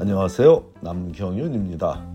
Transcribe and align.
안녕하세요. 0.00 0.74
남경윤입니다. 0.80 2.06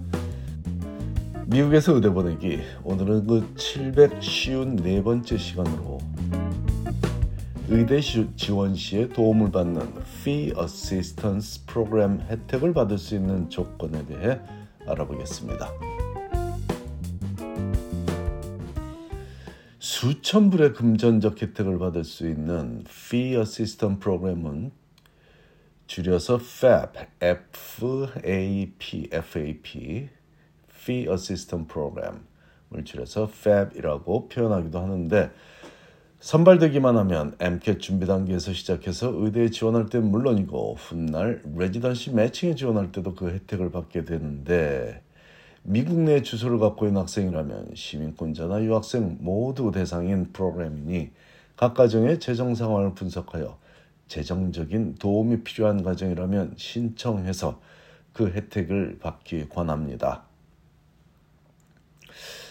미국에서 1.47 1.95
의대 1.95 2.09
보내기 2.09 2.61
오늘은 2.85 3.27
그 3.27 3.53
754번째 3.56 5.37
시간으로 5.37 5.98
의대 7.67 8.00
지원 8.38 8.73
시에 8.73 9.09
도움을 9.09 9.52
받는 9.52 9.82
Fee 10.21 10.54
Assistance 10.57 11.66
프로그램 11.66 12.21
혜택을 12.21 12.73
받을 12.73 12.98
수 12.98 13.16
있는 13.16 13.50
조건에 13.50 14.05
대해 14.05 14.39
알아보겠습니다. 14.88 15.70
수천 19.79 20.52
불의 20.52 20.71
금전적 20.71 21.41
혜택을 21.41 21.79
받을 21.79 22.05
수 22.05 22.29
있는 22.29 22.86
Fee 22.88 23.36
Assistance 23.36 24.00
프로그램은 24.00 24.71
줄여서 25.94 26.39
FAP, 26.41 27.00
F-A-P, 27.21 29.10
F-A-P, 29.11 30.10
Fee 30.71 31.07
Assistance 31.07 31.68
Program을 31.68 32.83
줄여서 32.83 33.25
FAP이라고 33.25 34.27
표현하기도 34.27 34.79
하는데 34.79 35.29
선발되기만 36.19 36.97
하면 36.97 37.35
MCAT 37.39 37.79
준비 37.79 38.07
단계에서 38.07 38.53
시작해서 38.53 39.11
의대에 39.13 39.52
지원할 39.52 39.85
때 39.85 39.99
물론이고 39.99 40.77
훗날 40.79 41.43
레지던시 41.55 42.09
매칭에 42.09 42.55
지원할 42.55 42.91
때도 42.91 43.13
그 43.13 43.30
혜택을 43.30 43.69
받게 43.69 44.03
되는데 44.03 45.03
미국 45.61 45.99
내 45.99 46.23
주소를 46.23 46.57
갖고 46.57 46.88
있는 46.88 47.02
학생이라면 47.02 47.73
시민권자나 47.75 48.63
유학생 48.63 49.19
모두 49.21 49.71
대상인 49.71 50.33
프로그램이니 50.33 51.11
각 51.55 51.75
가정의 51.75 52.19
재정 52.19 52.55
상황을 52.55 52.95
분석하여 52.95 53.61
재정적인 54.07 54.95
도움이 54.95 55.43
필요한 55.43 55.84
가정이라면 55.84 56.55
신청해서 56.57 57.61
그 58.13 58.30
혜택을 58.30 58.99
받기 58.99 59.49
권합니다. 59.49 60.23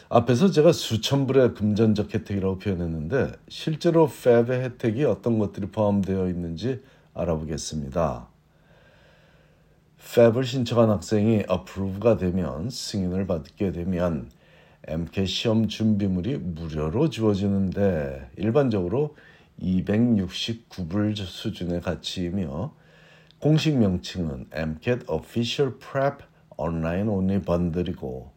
앞에서 0.08 0.50
제가 0.50 0.72
수천 0.72 1.26
불의 1.26 1.54
금전적 1.54 2.12
혜택이라고 2.12 2.58
표현했는데 2.58 3.32
실제로 3.48 4.04
FAB의 4.04 4.60
혜택이 4.64 5.04
어떤 5.04 5.38
것들이 5.38 5.68
포함되어 5.68 6.28
있는지 6.28 6.82
알아보겠습니다. 7.14 8.28
FAB을 9.98 10.44
신청한 10.44 10.90
학생이 10.90 11.44
approve가 11.50 12.18
되면 12.18 12.68
승인을 12.68 13.26
받게 13.26 13.72
되면 13.72 14.28
MCAT 14.86 15.32
시험 15.32 15.68
준비물이 15.68 16.38
무료로 16.38 17.08
주어지는데 17.08 18.32
일반적으로 18.36 19.16
269불 19.60 21.16
수준의 21.16 21.80
가치이며 21.80 22.74
공식 23.38 23.76
명칭은 23.76 24.46
MCAT 24.52 25.06
Official 25.08 25.78
Prep 25.78 26.24
Online 26.56 27.08
Only 27.08 27.42
Bundle이고 27.42 28.30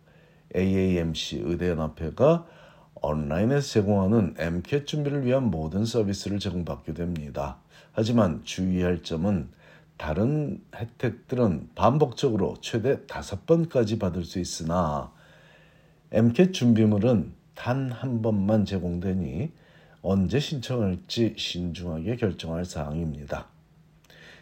AAMC 0.56 1.42
의대연합회가 1.44 2.48
온라인에서 2.96 3.68
제공하는 3.68 4.36
MCAT 4.38 4.86
준비를 4.86 5.26
위한 5.26 5.52
모든 5.52 5.86
서비스를 5.86 6.40
제공받게 6.40 6.94
됩니다. 6.94 7.58
하지만 7.92 8.44
주의할 8.44 9.04
점은 9.04 9.50
다른 9.98 10.62
혜택들은 10.76 11.70
반복적으로 11.76 12.56
최대 12.62 12.98
5번까지 13.06 14.00
받을 14.00 14.24
수 14.24 14.40
있으나 14.40 15.12
MCAT 16.12 16.52
준비물은 16.52 17.34
단 17.56 17.92
한 17.92 18.22
번만 18.22 18.66
제공되니 18.66 19.52
언제 20.08 20.40
신청할지 20.40 21.34
신중하게 21.36 22.18
결정할 22.18 22.64
사항입니다. 22.64 23.48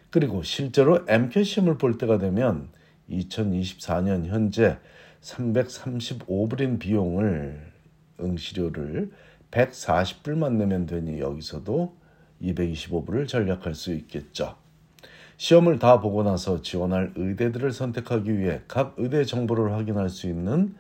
그리고 0.10 0.44
실제로 0.44 1.06
MCAT 1.08 1.46
시험을 1.46 1.78
볼 1.78 1.98
때가 1.98 2.18
되면 2.18 2.68
2024년 3.10 4.26
현재 4.26 4.78
335불인 5.22 6.80
비용을 6.80 7.72
응시료를 8.20 9.12
140불만 9.52 10.58
내면 10.58 10.86
되니 10.86 11.22
여기서도 11.22 11.96
225불을 12.42 13.26
절약할 13.30 13.74
수 13.74 13.94
있겠죠. 13.94 14.56
시험을 15.38 15.80
다 15.80 16.02
보고 16.02 16.24
나서 16.24 16.62
지원할 16.62 17.14
의대들을 17.16 17.72
선택하기 17.72 18.38
위해 18.38 18.60
각 18.68 18.96
의대 18.98 19.24
정보를 19.24 19.72
확인할 19.72 20.10
수 20.10 20.28
있는 20.28 20.76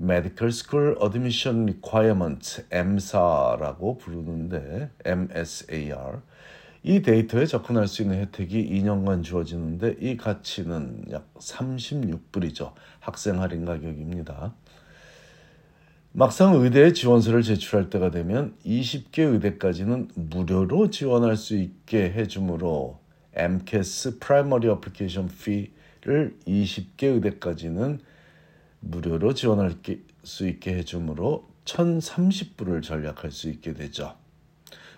Medical 0.00 0.50
School 0.50 0.96
Admission 1.02 1.64
Requirement 1.64 2.62
MSA라고 2.70 3.98
부르는데 3.98 4.90
MSAR 5.04 6.20
이 6.82 7.02
데이터에 7.02 7.44
접근할 7.44 7.86
수 7.86 8.02
있는 8.02 8.20
혜택이 8.20 8.70
2년간 8.70 9.22
주어지는데 9.22 9.96
이 10.00 10.16
가치는 10.16 11.04
약 11.10 11.32
36불이죠. 11.34 12.72
학생 13.00 13.42
할인 13.42 13.66
가격입니다. 13.66 14.54
막상 16.12 16.54
의대에 16.54 16.92
지원서를 16.92 17.42
제출할 17.42 17.90
때가 17.90 18.10
되면 18.10 18.56
20개 18.64 19.20
의대까지는 19.20 20.08
무료로 20.14 20.90
지원할 20.90 21.36
수 21.36 21.54
있게 21.56 22.12
해주므로 22.12 22.98
MCAS 23.34 24.18
Primary 24.18 24.74
Application 24.74 25.30
Fee를 25.30 26.36
20개 26.48 27.04
의대까지는 27.04 28.00
무료로 28.80 29.34
지원할 29.34 29.74
수 30.24 30.48
있게 30.48 30.74
해주므로 30.76 31.48
1,030불을 31.64 32.82
절약할 32.82 33.30
수 33.30 33.48
있게 33.48 33.74
되죠. 33.74 34.16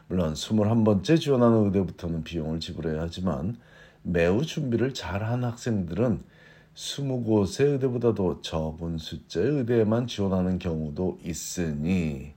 물론 0.08 0.34
21번째 0.34 1.20
지원하는 1.20 1.66
의대부터는 1.66 2.24
비용을 2.24 2.60
지불해야 2.60 3.02
하지만 3.02 3.56
매우 4.02 4.44
준비를 4.44 4.94
잘한 4.94 5.44
학생들은 5.44 6.22
20곳의 6.74 7.72
의대보다도 7.72 8.40
적은 8.42 8.98
숫자의 8.98 9.48
의대에만 9.48 10.06
지원하는 10.06 10.58
경우도 10.58 11.18
있으니 11.24 12.34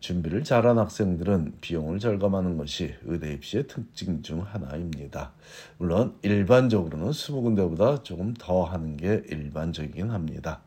준비를 0.00 0.44
잘한 0.44 0.78
학생들은 0.78 1.54
비용을 1.60 1.98
절감하는 1.98 2.56
것이 2.56 2.94
의대 3.04 3.32
입시의 3.32 3.66
특징 3.66 4.22
중 4.22 4.42
하나입니다. 4.42 5.32
물론 5.76 6.16
일반적으로는 6.22 7.10
20군데보다 7.10 8.04
조금 8.04 8.34
더 8.34 8.64
하는 8.64 8.96
게 8.96 9.22
일반적이긴 9.28 10.10
합니다. 10.10 10.60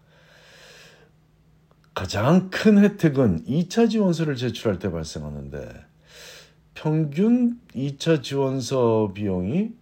가장 1.93 2.49
큰 2.49 2.77
혜택은 2.79 3.45
2차 3.45 3.89
지원서를 3.89 4.35
제출할 4.35 4.79
때 4.79 4.91
발생하는데 4.91 5.85
평균 6.73 7.59
2차 7.75 8.23
지원서 8.23 9.11
비용이 9.13 9.73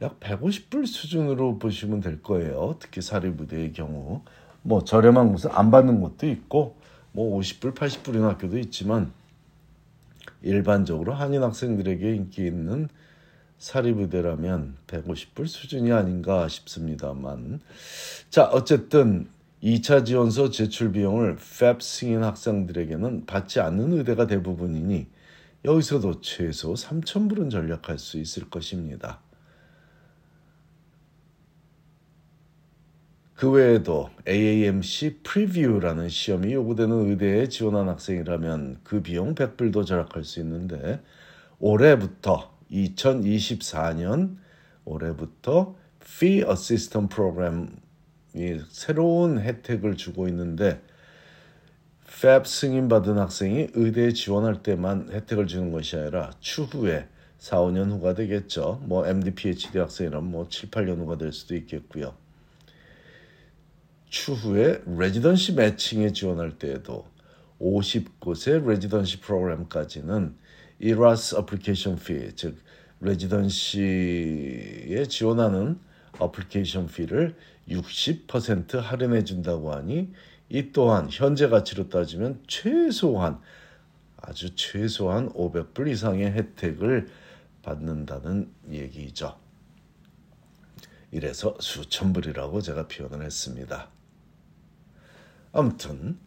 약 0.00 0.20
150불 0.20 0.86
수준으로 0.86 1.58
보시면 1.58 2.00
될 2.00 2.22
거예요. 2.22 2.76
특히 2.78 3.00
사립부대의 3.00 3.72
경우. 3.72 4.22
뭐 4.62 4.84
저렴한 4.84 5.32
곳은 5.32 5.50
안 5.52 5.70
받는 5.70 6.00
곳도 6.00 6.26
있고 6.28 6.76
뭐 7.14 7.38
50불, 7.38 7.74
80불인 7.74 8.22
학교도 8.22 8.58
있지만 8.58 9.12
일반적으로 10.42 11.14
한인 11.14 11.44
학생들에게 11.44 12.12
인기 12.12 12.44
있는 12.44 12.88
사립의대라면 13.58 14.76
150불 14.88 15.46
수준이 15.46 15.92
아닌가 15.92 16.48
싶습니다만 16.48 17.60
자 18.30 18.46
어쨌든 18.46 19.28
2차 19.62 20.04
지원서 20.04 20.50
제출 20.50 20.90
비용을 20.90 21.36
FAP 21.38 21.84
승인 21.84 22.24
학생들에게는 22.24 23.26
받지 23.26 23.60
않는 23.60 23.92
의대가 23.92 24.26
대부분이니 24.26 25.06
여기서도 25.64 26.20
최소 26.20 26.74
3,000불은 26.74 27.50
절약할 27.50 27.98
수 27.98 28.18
있을 28.18 28.50
것입니다. 28.50 29.20
그 33.34 33.50
외에도 33.50 34.10
AAMC 34.28 35.20
프리뷰라는 35.24 36.08
시험이 36.08 36.52
요구되는 36.52 37.10
의대에 37.10 37.48
지원한 37.48 37.88
학생이라면 37.88 38.78
그 38.84 39.02
비용 39.02 39.34
100불도 39.34 39.84
절약할 39.84 40.22
수 40.22 40.38
있는데 40.40 41.02
올해부터 41.58 42.54
2024년 42.70 44.36
올해부터 44.84 45.74
Fee 46.00 46.44
Assistant 46.48 47.12
프로그램이 47.12 47.70
새로운 48.68 49.40
혜택을 49.40 49.96
주고 49.96 50.28
있는데 50.28 50.80
FAB 52.06 52.48
승인받은 52.48 53.18
학생이 53.18 53.68
의대에 53.74 54.12
지원할 54.12 54.62
때만 54.62 55.10
혜택을 55.10 55.48
주는 55.48 55.72
것이 55.72 55.96
아니라 55.96 56.30
추후에 56.38 57.08
4, 57.38 57.58
5년 57.58 57.90
후가 57.90 58.14
되겠죠. 58.14 58.80
뭐 58.84 59.06
MD, 59.06 59.32
PhD 59.32 59.78
학생이라면 59.78 60.30
뭐 60.30 60.48
7, 60.48 60.70
8년 60.70 60.98
후가 60.98 61.18
될 61.18 61.32
수도 61.32 61.56
있겠고요. 61.56 62.23
추후에 64.14 64.80
레지던시 64.86 65.54
매칭에 65.54 66.12
지원할 66.12 66.56
때에도 66.56 67.04
50곳의 67.60 68.64
residency 68.64 69.18
프로그램까지는 69.20 70.36
ERAS 70.78 71.34
application 71.34 71.96
fee, 71.96 72.32
즉 72.36 72.56
residency에 73.00 73.74
지원하는 75.08 75.80
application 76.20 76.86
fee를 76.86 77.34
60% 77.68 78.76
할인해 78.76 79.24
준다고 79.24 79.74
하니 79.74 80.12
이 80.48 80.70
또한 80.70 81.08
현재 81.10 81.48
가치로 81.48 81.88
따지면 81.88 82.40
최소한 82.46 83.40
아주 84.16 84.54
최소한 84.54 85.28
500불 85.30 85.90
이상의 85.90 86.30
혜택을 86.30 87.08
받는다는 87.62 88.48
얘기죠. 88.70 89.36
이래서 91.10 91.56
수천 91.58 92.12
불이라고 92.12 92.60
제가 92.60 92.86
표현을 92.86 93.26
했습니다. 93.26 93.88
아무튼 95.54 96.18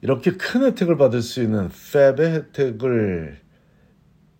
이렇게 0.00 0.32
큰 0.32 0.62
혜택을 0.62 0.96
받을 0.96 1.22
수 1.22 1.42
있는 1.42 1.68
팹의 1.68 2.20
혜택을 2.20 3.40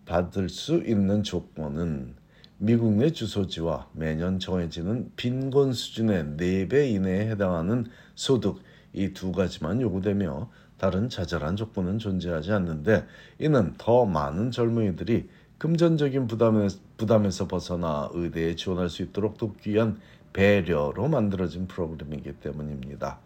받을 0.05 0.47
수 0.47 0.77
있는 0.77 1.21
조건은 1.21 2.15
미국 2.57 2.93
내 2.93 3.11
주소지와 3.11 3.89
매년 3.91 4.39
정해지는 4.39 5.11
빈곤 5.17 5.73
수준의 5.73 6.37
4배 6.37 6.89
이내에 6.91 7.29
해당하는 7.29 7.85
소득 8.15 8.61
이 8.93 9.11
두 9.13 9.33
가지만 9.33 9.81
요구되며 9.81 10.49
다른 10.77 11.09
자잘한 11.09 11.57
조건은 11.57 11.99
존재하지 11.99 12.53
않는데 12.53 13.05
이는 13.39 13.73
더 13.77 14.05
많은 14.05 14.51
젊은이들이 14.51 15.27
금전적인 15.57 16.27
부담에, 16.27 16.67
부담에서 16.95 17.47
벗어나 17.47 18.09
의대에 18.13 18.55
지원할 18.55 18.89
수 18.89 19.01
있도록 19.01 19.37
돕기 19.37 19.71
위한 19.71 19.99
배려로 20.31 21.09
만들어진 21.09 21.67
프로그램이기 21.67 22.33
때문입니다. 22.33 23.19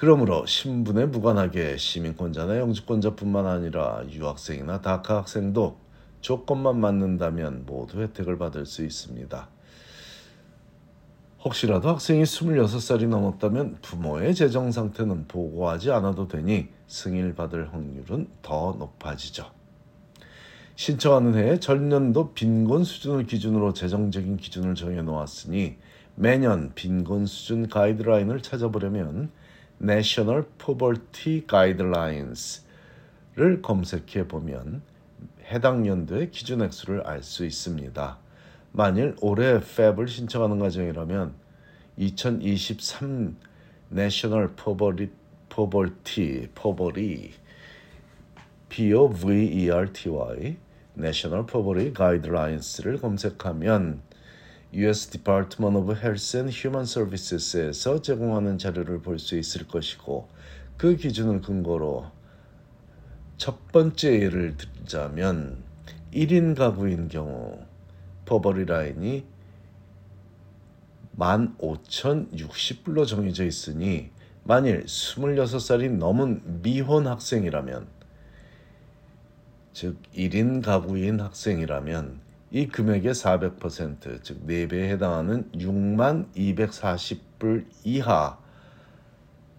그러므로 0.00 0.46
신분에 0.46 1.04
무관하게 1.04 1.76
시민권자나 1.76 2.56
영주권자뿐만 2.56 3.46
아니라 3.46 4.02
유학생이나 4.08 4.80
다카 4.80 5.18
학생도 5.18 5.76
조건만 6.22 6.80
맞는다면 6.80 7.66
모두 7.66 8.00
혜택을 8.00 8.38
받을 8.38 8.64
수 8.64 8.82
있습니다. 8.82 9.48
혹시라도 11.44 11.90
학생이 11.90 12.22
26살이 12.22 13.08
넘었다면 13.08 13.80
부모의 13.82 14.34
재정 14.34 14.72
상태는 14.72 15.28
보고하지 15.28 15.90
않아도 15.90 16.28
되니 16.28 16.68
승인을 16.86 17.34
받을 17.34 17.70
확률은 17.70 18.26
더 18.40 18.74
높아지죠. 18.78 19.50
신청하는 20.76 21.34
해에 21.34 21.60
전년도 21.60 22.32
빈곤 22.32 22.84
수준을 22.84 23.26
기준으로 23.26 23.74
재정적인 23.74 24.38
기준을 24.38 24.76
정해 24.76 25.02
놓았으니 25.02 25.76
매년 26.14 26.72
빈곤 26.74 27.26
수준 27.26 27.68
가이드라인을 27.68 28.40
찾아보려면 28.40 29.30
National 29.80 30.44
Poverty 30.58 31.46
Guidelines를 31.46 33.62
검색해 33.62 34.28
보면 34.28 34.82
해당 35.44 35.86
연도의 35.86 36.30
기준 36.30 36.60
액수를 36.62 37.06
알 37.06 37.22
수 37.22 37.46
있습니다. 37.46 38.18
만일 38.72 39.16
올해 39.20 39.56
FAB을 39.56 40.06
신청하는 40.06 40.58
가정이라면 40.58 41.34
2023 41.96 43.36
National 43.90 44.50
Poverty, 44.54 45.10
Poverty, 45.48 46.48
Poverty, 46.54 47.32
P-O-V-E-R-T-Y, 48.68 50.56
National 50.96 51.46
Poverty 51.46 51.92
Guidelines를 51.92 53.00
검색하면 53.00 54.02
U.S. 54.72 55.10
Department 55.10 55.76
of 55.76 55.92
Health 55.92 56.36
and 56.36 56.52
Human 56.54 56.84
Services에서 56.84 58.00
제공하는 58.00 58.56
자료를 58.58 59.02
볼 59.02 59.18
수 59.18 59.36
있을 59.36 59.66
것이고 59.66 60.28
그 60.76 60.96
기준을 60.96 61.40
근거로 61.42 62.06
첫 63.36 63.66
번째 63.72 64.20
예를 64.20 64.56
들자면 64.56 65.64
1인 66.12 66.54
가구인 66.56 67.08
경우 67.08 67.58
버버리 68.26 68.64
라인이 68.66 69.24
15,060불로 71.18 73.06
정해져 73.06 73.44
있으니 73.44 74.10
만일 74.44 74.84
26살이 74.84 75.90
넘은 75.90 76.62
미혼 76.62 77.06
학생이라면 77.08 77.88
즉 79.72 79.96
1인 80.14 80.62
가구인 80.62 81.20
학생이라면 81.20 82.20
이 82.52 82.66
금액의 82.66 83.12
400%, 83.12 84.22
즉 84.22 84.46
4배에 84.46 84.88
해당하는 84.88 85.48
6만 85.52 86.32
240불 86.34 87.64
이하 87.84 88.38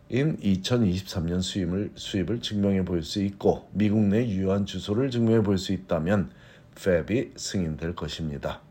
인 0.09 0.35
2023년 0.37 1.41
수입을, 1.41 1.93
수입을 1.95 2.41
증명해 2.41 2.83
볼 2.83 3.01
수 3.01 3.23
있고 3.23 3.69
미국 3.71 4.01
내 4.01 4.27
유효한 4.27 4.65
주소를 4.65 5.09
증명해 5.09 5.41
볼 5.41 5.57
수 5.57 5.71
있다면 5.71 6.31
팹이 6.75 7.37
승인될 7.37 7.95
것입니다. 7.95 8.61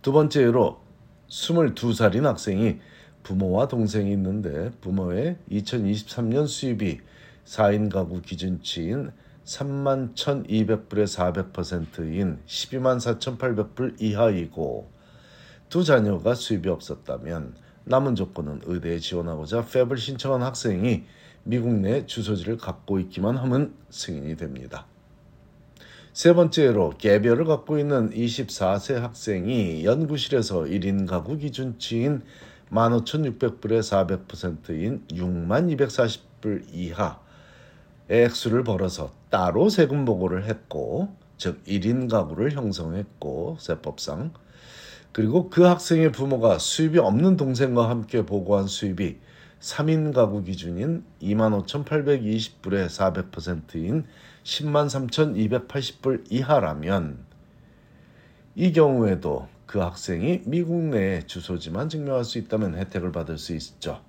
두 0.00 0.12
번째 0.12 0.40
예로 0.40 0.80
22살인 1.28 2.22
학생이 2.22 2.78
부모와 3.22 3.68
동생이 3.68 4.10
있는데 4.12 4.70
부모의 4.80 5.36
2023년 5.50 6.46
수입이 6.46 7.00
4인 7.44 7.92
가구 7.92 8.22
기준치인 8.22 9.12
3만 9.44 10.14
1,200불의 10.14 11.52
400%인 11.52 12.38
12만 12.46 12.98
4,800불 12.98 14.00
이하이고 14.00 14.90
두 15.68 15.84
자녀가 15.84 16.34
수입이 16.34 16.68
없었다면 16.68 17.54
남은 17.84 18.14
조건은 18.14 18.62
의대에 18.64 18.98
지원하고자 18.98 19.66
팹을 19.66 19.98
신청한 19.98 20.42
학생이 20.42 21.04
미국 21.42 21.74
내 21.74 22.06
주소지를 22.06 22.56
갖고 22.56 22.98
있기만 23.00 23.36
하면 23.36 23.74
승인이 23.90 24.36
됩니다. 24.36 24.86
세 26.14 26.32
번째로 26.32 26.94
개별을 26.96 27.44
갖고 27.44 27.78
있는 27.78 28.10
24세 28.10 28.94
학생이 28.94 29.84
연구실에서 29.84 30.60
1인 30.60 31.06
가구 31.06 31.36
기준치인 31.36 32.22
15,600불의 32.70 33.80
400%인 34.28 35.04
6만 35.08 35.76
240불 35.76 36.64
이하 36.72 37.23
액수를 38.08 38.64
벌어서 38.64 39.12
따로 39.30 39.68
세금 39.68 40.04
보고를 40.04 40.44
했고 40.44 41.08
즉 41.36 41.62
1인 41.64 42.10
가구를 42.10 42.52
형성했고 42.52 43.56
세법상 43.58 44.32
그리고 45.12 45.48
그 45.48 45.62
학생의 45.62 46.12
부모가 46.12 46.58
수입이 46.58 46.98
없는 46.98 47.36
동생과 47.36 47.88
함께 47.88 48.26
보고한 48.26 48.66
수입이 48.66 49.16
3인 49.60 50.12
가구 50.12 50.42
기준인 50.42 51.04
25,820불의 51.22 52.88
400%인 52.88 54.04
10만 54.42 55.08
3,280불 55.08 56.30
이하라면 56.30 57.24
이 58.56 58.72
경우에도 58.72 59.48
그 59.66 59.78
학생이 59.78 60.42
미국 60.44 60.82
내 60.82 61.22
주소지만 61.26 61.88
증명할 61.88 62.24
수 62.24 62.38
있다면 62.38 62.76
혜택을 62.76 63.10
받을 63.10 63.38
수 63.38 63.54
있죠. 63.54 64.00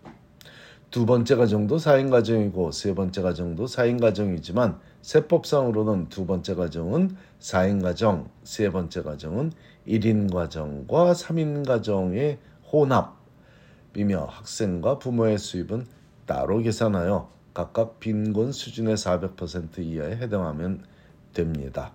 두 0.96 1.06
번째 1.06 1.36
가정도 1.36 1.76
4인 1.76 2.10
가정이고 2.10 2.72
세 2.72 2.96
번째 2.96 3.22
가정도 3.22 3.66
4인 3.66 4.00
가정이지만 4.00 4.80
세법상으로는 5.02 6.08
두 6.08 6.26
번째 6.26 6.56
가정은 6.56 7.18
4인 7.42 7.82
가정, 7.82 8.30
세 8.46 8.70
번째 8.70 9.04
가정은 9.04 9.52
1인 9.86 10.34
가정과 10.34 11.12
3인 11.12 11.68
가정의 11.68 12.40
혼합이며 12.72 14.24
학생과 14.24 14.98
부모의 15.00 15.38
수입은 15.38 15.86
따로 16.26 16.60
계산하여 16.60 17.30
각각 17.54 18.00
빈곤 18.00 18.54
수준의 18.54 18.96
400% 18.96 19.80
이하에 19.80 20.16
해당하면 20.16 20.86
됩니다. 21.34 21.92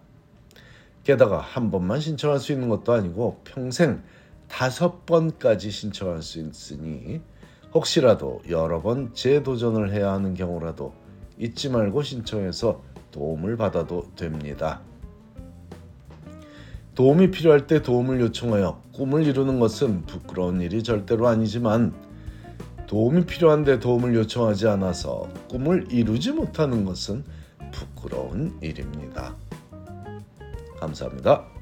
게다가 1.04 1.38
한 1.38 1.70
번만 1.70 2.00
신청할 2.00 2.38
수 2.38 2.52
있는 2.52 2.68
것도 2.68 2.92
아니고 2.92 3.40
평생 3.44 4.02
다섯 4.46 5.06
번까지 5.06 5.70
신청할 5.70 6.20
수 6.20 6.38
있으니 6.38 7.22
혹시라도 7.72 8.40
여러 8.48 8.82
번 8.82 9.14
재도전을 9.14 9.92
해야 9.92 10.12
하는 10.12 10.34
경우라도 10.34 10.92
잊지 11.38 11.70
말고 11.70 12.02
신청해서 12.02 12.82
도움을 13.12 13.56
받아도 13.56 14.10
됩니다. 14.16 14.80
도움이 16.94 17.30
필요할 17.30 17.66
때 17.66 17.82
도움을 17.82 18.20
요청하여 18.20 18.82
꿈을 18.92 19.26
이루는 19.26 19.60
것은 19.60 20.02
부끄러운 20.06 20.60
일이 20.60 20.82
절대로 20.82 21.28
아니지만 21.28 21.94
도움이 22.86 23.24
필요한데 23.24 23.78
도움을 23.78 24.14
요청하지 24.16 24.66
않아서 24.66 25.28
꿈을 25.48 25.86
이루지 25.90 26.32
못하는 26.32 26.84
것은 26.84 27.24
부끄러운 27.70 28.58
일입니다. 28.60 29.36
감사합니다. 30.80 31.59